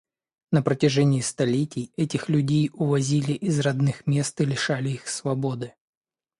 На 0.49 0.63
протяжении 0.63 1.21
столетий 1.21 1.91
этих 1.95 2.27
людей 2.27 2.71
увозили 2.73 3.33
из 3.33 3.59
родных 3.59 4.07
мест 4.07 4.41
и 4.41 4.45
лишали 4.45 4.89
их 4.89 5.07
свободы. 5.07 5.75